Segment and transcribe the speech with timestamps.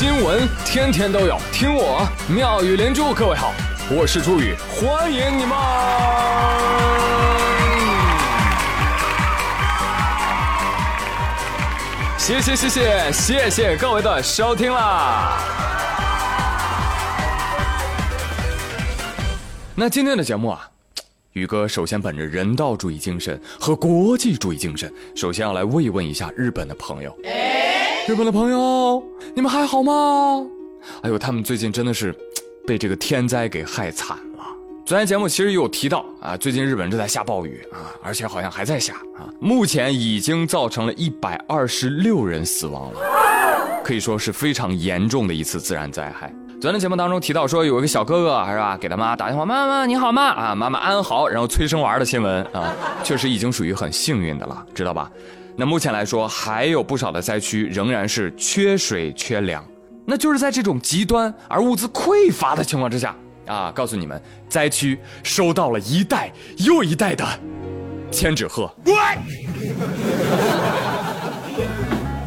[0.00, 3.12] 新闻天天都有，听我妙语连珠。
[3.12, 3.52] 各位好，
[3.90, 5.54] 我是朱宇，欢迎你们！
[12.16, 15.38] 谢谢谢谢谢谢各位的收听啦！
[19.74, 20.66] 那今天的节目啊。
[21.34, 27.14] 宇哥首先本着人道主义精神和国际主义精神，首先要来慰问一下日本的朋友。
[28.10, 29.00] 日本的朋友，
[29.36, 30.44] 你们还好吗？
[31.02, 32.12] 哎呦，他们最近真的是
[32.66, 34.44] 被这个天灾给害惨了。
[34.84, 43.00] 昨天节目其实有提到啊，最近日本正在下暴雨啊，而且好像还在下啊，目前已经造成了一百二十六人死亡了，
[43.84, 46.34] 可以说是非常严重的一次自然灾害。
[46.60, 50.22] 昨天节目当中提到说有一个小哥哥是吧，给他妈打电话，妈妈你好吗？
[50.30, 55.08] 啊，妈妈安好，然后催生娃的新闻啊，确实已经属于很幸运的了，知道吧？
[55.56, 59.64] 那目前来说还有不少的灾区仍然是缺水缺粮，
[60.06, 63.14] 那就是在这种极端而物资匮乏的情况之下
[63.46, 67.26] 啊，告诉你们，灾区收到了一代又一代的
[68.10, 68.72] 千纸鹤。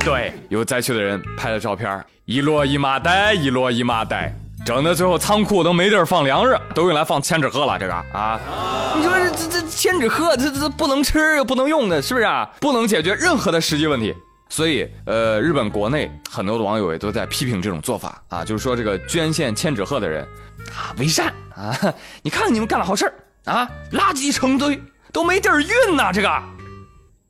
[0.00, 4.32] 对，有灾区的人拍了照片，一摞一麻袋，一摞一麻袋，
[4.66, 7.78] 整的最后仓库都没地儿放粮食，都用来放千纸鹤了。
[7.78, 8.40] 这个啊，
[8.96, 12.50] 你说这这千纸鹤，这这不能吃又不能用的，是不是啊？
[12.60, 14.12] 不能解决任何的实际问题。
[14.48, 20.26] 所以，呃，日本国内很多的网友也都在批评这种做法啊，就是说这个捐献千纸鹤的人
[20.74, 21.72] 啊，伪善啊！
[22.22, 23.12] 你看你们干了好事
[23.44, 26.28] 啊，垃圾成堆，都没地儿运呐，这个。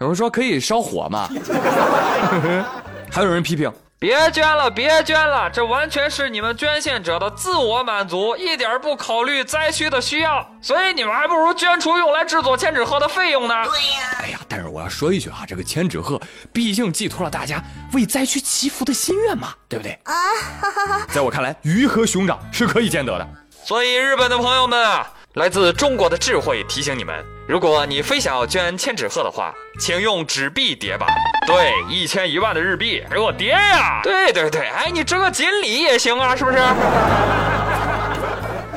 [0.00, 1.30] 有人说可以烧火嘛？
[3.10, 3.72] 还有人批评，
[4.02, 13.54] 别捐了，别捐了，这完全是你们捐献者的自我满足，一点不考虑灾区的需要，所以你们还不如捐出用来制作千纸鹤的费用呢。
[13.64, 14.18] 对呀。
[14.18, 16.20] 哎呀，但是我要说一句啊，这个千纸鹤
[16.52, 19.92] 毕竟寄托了大家为灾区祈福的心愿嘛，对不对？
[20.02, 20.12] 啊，
[20.60, 23.28] 哈哈哈在我看来，鱼和熊掌是可以兼得的。
[23.62, 25.08] 所以日本的朋友们啊。
[25.34, 31.06] 来自中国的智慧提醒你们：如果你非想要捐千纸鹤的话，请用纸币叠吧。
[31.44, 34.00] 对，一千一万的日币给我叠呀！
[34.04, 36.58] 对对对，哎，你这个锦鲤也行啊，是不是？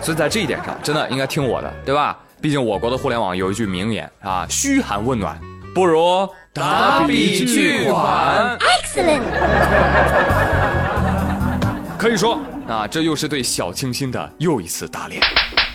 [0.00, 2.18] 所以在这一点上，真的应该听我的，对吧？
[2.40, 5.38] 毕竟我国的互联网有一句名言啊：嘘寒问暖
[5.74, 8.58] 不如打笔巨款。
[8.58, 9.22] Excellent。
[11.98, 15.22] 可以说啊，这又是对小清新的又一次打脸。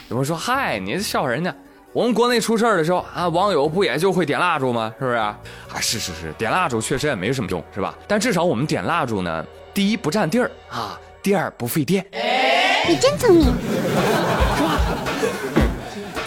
[0.09, 1.53] 有人说：“嗨，你笑话人家？
[1.91, 4.93] 我们国内出事儿的时候啊，网友不也就会点蜡烛吗？
[4.99, 5.37] 是不是啊？
[5.73, 7.95] 啊，是是是，点蜡烛确实也没什么用，是吧？
[8.07, 12.05] 但至少我们点蜡烛呢，第一不占地儿啊，第二不费电。
[12.87, 14.79] 你真聪明，是吧？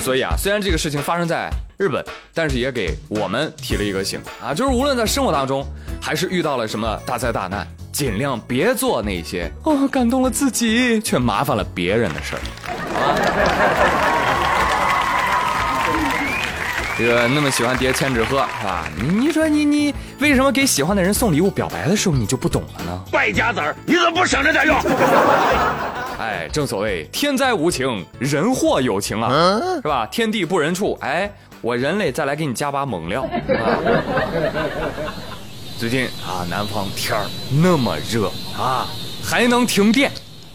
[0.00, 5.64] 所以啊，虽然这个事情发生在日本，但是也给我们提了一个醒啊，就是无论在生活当中，
[6.00, 12.42] 还是遇到了什么大灾大难，尽量别做那些哦感动了自己却麻烦了别人的事儿。”
[16.98, 18.88] 这个那么喜欢叠千纸鹤是吧？
[18.96, 23.00] 你你说你你为什么给喜欢的人送礼物表白的时候你就不懂了呢？
[23.10, 24.76] 败家子儿，你怎么不省着点用？
[26.20, 30.06] 哎，正所谓天灾无情，人祸有情啊，是吧？
[30.06, 33.26] 天地不仁处，哎，我人类再来给你加把猛料。
[35.78, 37.26] 最近啊，南方天儿
[37.60, 38.86] 那么热啊，
[39.24, 40.12] 还能停电？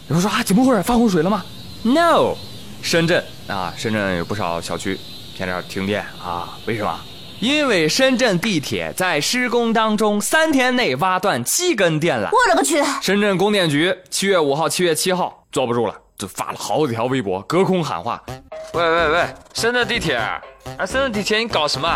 [0.08, 0.82] 有人说啊，怎么回事？
[0.82, 1.44] 发洪水了吗
[1.82, 2.34] ？No，
[2.80, 4.98] 深圳啊，深圳有不少小区
[5.38, 6.58] 天天停电啊。
[6.66, 6.98] 为什么？
[7.38, 12.24] 因为深圳地铁在施工当中，三天内挖断七根电缆。
[12.24, 12.82] 我勒个去！
[13.00, 18.20] 深圳供电局七月五号、七月七号坐不住了，就发了好几条微博，隔空喊话：
[18.72, 20.40] 喂喂喂，深圳地铁，啊，
[20.80, 21.88] 深圳地铁，你搞什么？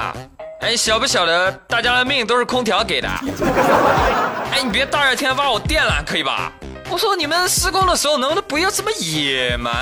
[0.60, 3.08] 哎，晓不晓得大家的命都是空调给的？
[4.52, 6.52] 哎，你别大热天挖我电缆，可以吧？
[6.88, 9.74] 我说你们施工的时候能不能不要这么野蛮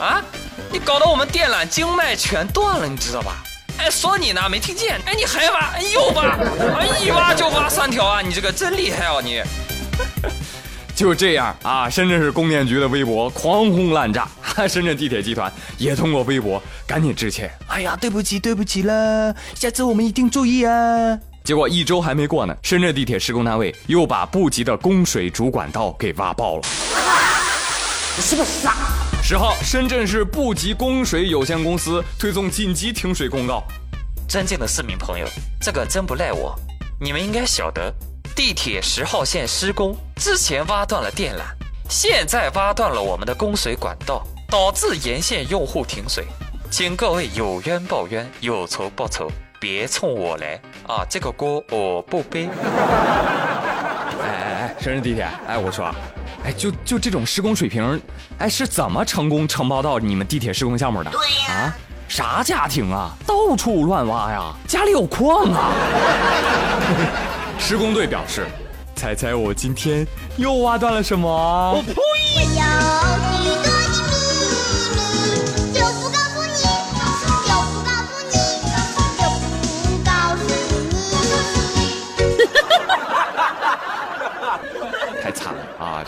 [0.00, 0.20] 啊？
[0.70, 3.42] 你搞得我们电缆经脉全断了，你知道吧？
[3.78, 4.98] 哎，说你呢，没听见？
[5.04, 5.58] 哎，你还挖？
[5.74, 6.24] 哎又挖？
[6.24, 8.22] 啊，一挖就挖三条啊！
[8.22, 9.42] 你这个真厉害哦，你。
[10.96, 14.26] 就这样啊，深圳市供电局的微博狂轰滥炸，
[14.66, 17.50] 深圳地铁集团也通过微博赶紧致歉。
[17.66, 21.18] 哎呀，对不起，对不起了，下次我们一定注意啊。
[21.44, 26.62] 结果一周还没过呢，深圳地铁施工单位又把布吉的供水主管道给挖爆了。
[28.16, 28.74] 你是不是傻。
[29.28, 33.60] 十号，深圳市布吉供水有限公司推送紧急停水公告。
[34.28, 35.26] 尊敬的市民朋友，
[35.60, 36.56] 这个真不赖我。
[37.00, 37.92] 你们应该晓得，
[38.36, 41.40] 地铁十号线施工之前挖断了电缆，
[41.90, 46.24] 现在挖断了我们的供水管道，导致沿线用户停水。
[46.70, 49.28] 请各位有冤报冤，有仇报仇。
[49.58, 50.54] 别冲我来
[50.86, 51.04] 啊！
[51.10, 52.46] 这个锅我不背。
[52.46, 54.28] 哎哎
[54.68, 55.92] 哎，深圳地铁，哎，我说，
[56.46, 58.00] 哎，就就这种施工水平，
[58.38, 61.10] 哎，是怎么成功承包到你们地铁施工项目的？
[61.10, 61.76] 对呀，啊，
[62.06, 65.72] 啥家庭啊，到处乱挖呀，家里有矿啊。
[67.58, 68.46] 施工队表示，
[68.94, 70.06] 猜猜我今天
[70.36, 71.28] 又挖断了什么？
[71.28, 73.25] 我呸！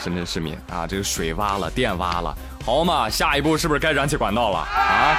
[0.08, 2.34] 深圳市民啊，这个水挖了，电挖了，
[2.64, 5.14] 好嘛，下一步是不是该燃气管道了啊？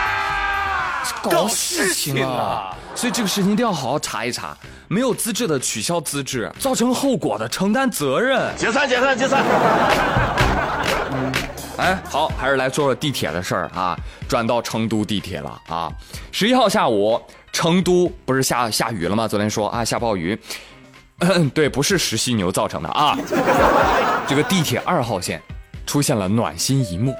[1.21, 2.75] 搞事情啊！
[2.95, 4.57] 所以这个事情一定要好好查一查，
[4.87, 8.51] 没有资质的取消资质，造成后果的承担责任。
[8.57, 9.43] 解散，解散，解散。
[11.77, 13.95] 哎，好，还是来说说地铁的事儿啊。
[14.27, 15.91] 转到成都地铁了啊。
[16.31, 17.21] 十一号下午，
[17.51, 19.27] 成都不是下下雨了吗？
[19.27, 20.39] 昨天说啊，下暴雨。
[21.53, 23.17] 对，不是石犀牛造成的啊。
[24.27, 25.41] 这个地铁二号线
[25.85, 27.11] 出现了暖心一幕，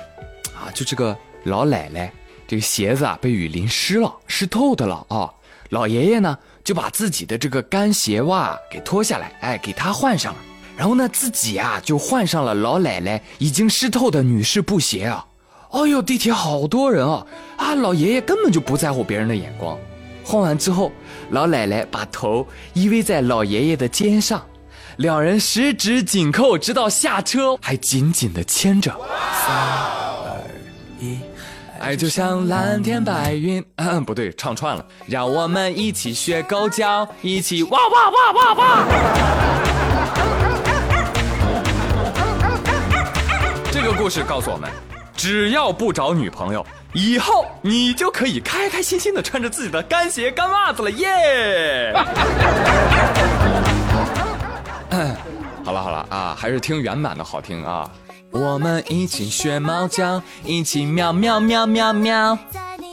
[0.56, 2.12] 啊，就这个老奶奶
[2.48, 5.30] 这个鞋子啊被雨淋湿了，湿透的了啊。
[5.70, 10.40] 老爷爷呢就把自己的这个干鞋袜给脱下来，哎，给他换上了。
[10.78, 15.26] 然后呢自己啊就换上了老奶奶已经湿透的女士布鞋啊。
[15.72, 17.24] 哎呦，地铁好多人啊
[17.58, 17.76] 啊！
[17.76, 19.78] 老爷爷根本就不在乎别人的眼光。
[20.30, 20.92] 换完之后，
[21.32, 24.40] 老奶奶把头依偎在老爷爷的肩上，
[24.98, 28.92] 两人十指紧扣，直到下车还紧紧的牵着。
[28.92, 30.40] 三二
[31.00, 31.18] 一，
[31.80, 33.66] 爱就像蓝天白云。
[33.78, 34.86] 嗯，不对，唱串了。
[35.08, 38.86] 让我们一起学狗叫，一起哇哇哇哇哇。
[43.72, 44.70] 这个故事告诉我们，
[45.16, 46.64] 只要不找女朋友。
[46.94, 51.94] 以后你就可以开开心心的穿着自己的干鞋干袜子了耶！
[55.64, 57.88] 好了好了啊，还是听原版的好听啊！
[58.32, 62.36] 我们一起学猫叫，一起喵喵喵喵喵。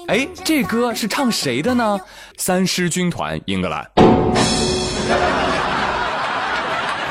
[0.08, 1.98] 哎，这歌是唱谁的呢？
[2.36, 3.90] 三狮军团英格兰。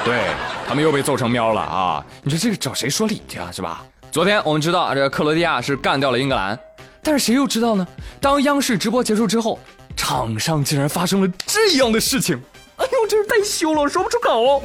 [0.06, 0.20] 对
[0.68, 2.06] 他们又被揍成喵了啊！
[2.22, 3.50] 你说这个找谁说理去啊？
[3.52, 3.84] 是吧？
[4.12, 6.58] 昨天我们知道这个克罗地亚是干掉了英格兰。
[7.06, 7.88] 但是谁又知道呢？
[8.20, 9.60] 当央视直播结束之后，
[9.96, 12.36] 场上竟然发生了这样的事情！
[12.78, 14.64] 哎呦，真是太羞了，我说不出口。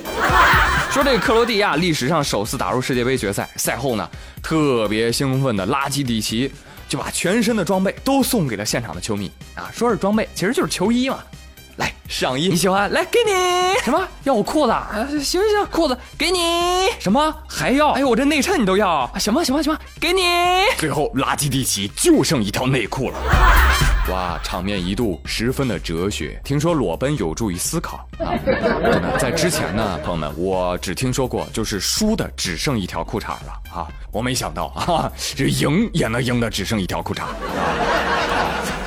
[0.91, 4.09] 说这个克罗地亚历史上首次打入世界杯决赛，赛后呢，
[4.43, 6.51] 特别兴奋的拉基蒂奇
[6.89, 11.19] 就把全身的装备都送给了现场的球迷啊，说是装备，其实就是球衣嘛。
[12.11, 12.91] 来上衣，你喜欢？
[12.93, 14.09] 来给你什么？
[14.25, 14.73] 要我裤子？
[15.23, 16.89] 行行行，裤子给你。
[16.99, 17.91] 什么还要？
[17.93, 19.09] 哎呦，我这内衬你都要？
[19.17, 20.23] 行吧行吧行吧，给你。
[20.77, 23.17] 最后垃圾地奇就剩一条内裤了。
[24.11, 26.41] 哇，场面一度十分的哲学。
[26.45, 28.35] 听说裸奔有助于思考啊！
[28.45, 33.87] 真的，在之前呢，朋友们，我只听说过就是输的只剩一条裤衩了啊！
[34.11, 37.23] 我没想到啊，这赢也能赢的只剩一条裤衩。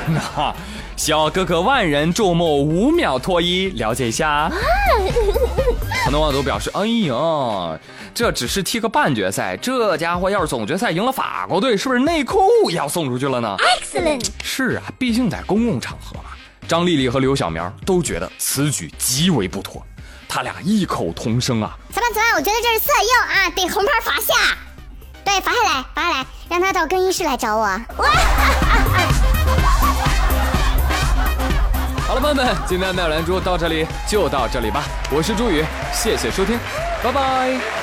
[0.09, 0.53] 那。
[0.95, 4.49] 小哥哥万人注目，五秒脱衣，了解一下。
[6.05, 7.79] 很多网友都表示：“哎呀，
[8.13, 14.27] 这只是踢个半决赛，这家伙要是总决赛赢了法国队，是不是内裤也要送出去了呢？”Excellent。
[14.43, 16.29] 是啊，毕竟在公共场合嘛。
[16.67, 19.83] 张丽丽和刘小苗都觉得此举极为不妥，
[20.29, 24.57] 他俩异口同声啊：“裁判，裁判，我觉得这是色诱啊，得红牌罚下。
[25.25, 27.67] 对，罚下来，罚下来，让他到更衣室来找我。”
[32.13, 34.83] 好了，朋友们，今天的妙兰珠到这里就到这里吧。
[35.09, 36.59] 我是朱宇，谢谢收听，
[37.01, 37.82] 拜拜。